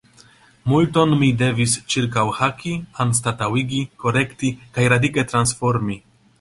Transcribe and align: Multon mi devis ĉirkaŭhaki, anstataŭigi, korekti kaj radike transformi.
Multon 0.69 1.11
mi 1.23 1.29
devis 1.41 1.75
ĉirkaŭhaki, 1.95 2.73
anstataŭigi, 3.05 3.85
korekti 4.07 4.53
kaj 4.79 4.91
radike 4.97 5.31
transformi. 5.33 6.03